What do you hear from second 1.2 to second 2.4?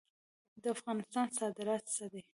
صادرات څه دي؟